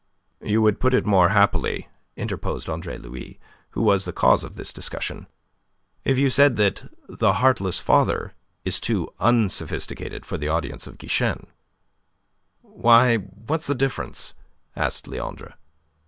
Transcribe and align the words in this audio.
'""You 0.41 0.63
would 0.63 0.79
put 0.79 0.95
it 0.95 1.05
more 1.05 1.29
happily," 1.29 1.87
interposed 2.17 2.67
Andre 2.71 2.97
Louis 2.97 3.39
who 3.77 3.83
was 3.83 4.03
the 4.05 4.11
cause 4.11 4.43
of 4.43 4.55
this 4.55 4.73
discussion 4.73 5.27
"if 6.03 6.17
you 6.17 6.31
said 6.31 6.55
that 6.55 6.91
'The 7.07 7.33
Heartless 7.33 7.77
Father' 7.77 8.33
is 8.65 8.79
too 8.79 9.13
unsophisticated 9.19 10.25
for 10.25 10.39
the 10.39 10.47
audience 10.47 10.87
of 10.87 10.97
Guichen." 10.97 11.45
"Why, 12.63 13.17
what's 13.17 13.67
the 13.67 13.75
difference?" 13.75 14.33
asked 14.75 15.07
Leandre. 15.07 15.53